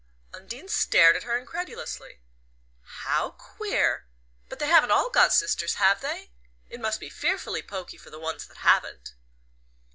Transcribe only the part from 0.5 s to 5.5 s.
stared at her incredulously. "How queer! But they haven't all got